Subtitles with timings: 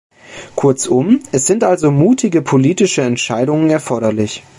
[0.55, 4.41] Kurzum, es sind also mutige politische Entscheidungen erforderlich.